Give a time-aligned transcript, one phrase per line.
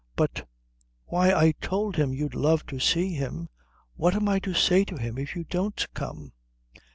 [0.15, 0.47] "But
[1.05, 3.49] why, I told him you'd love to see him.
[3.93, 6.33] What am I to say to him if you don't come?"